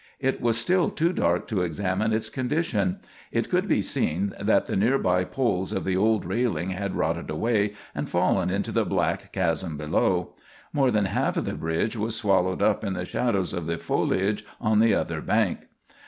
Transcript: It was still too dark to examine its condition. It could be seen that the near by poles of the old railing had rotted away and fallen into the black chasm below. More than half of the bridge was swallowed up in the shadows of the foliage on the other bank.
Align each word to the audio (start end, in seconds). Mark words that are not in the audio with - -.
It 0.19 0.41
was 0.41 0.57
still 0.57 0.89
too 0.89 1.13
dark 1.13 1.45
to 1.49 1.61
examine 1.61 2.11
its 2.11 2.27
condition. 2.27 3.01
It 3.31 3.51
could 3.51 3.67
be 3.67 3.83
seen 3.83 4.33
that 4.39 4.65
the 4.65 4.75
near 4.75 4.97
by 4.97 5.25
poles 5.25 5.71
of 5.71 5.85
the 5.85 5.95
old 5.95 6.25
railing 6.25 6.71
had 6.71 6.95
rotted 6.95 7.29
away 7.29 7.73
and 7.93 8.09
fallen 8.09 8.49
into 8.49 8.71
the 8.71 8.83
black 8.83 9.31
chasm 9.31 9.77
below. 9.77 10.33
More 10.73 10.89
than 10.89 11.05
half 11.05 11.37
of 11.37 11.45
the 11.45 11.53
bridge 11.53 11.95
was 11.95 12.15
swallowed 12.15 12.63
up 12.63 12.83
in 12.83 12.93
the 12.93 13.05
shadows 13.05 13.53
of 13.53 13.67
the 13.67 13.77
foliage 13.77 14.43
on 14.59 14.79
the 14.79 14.95
other 14.95 15.21
bank. 15.21 15.67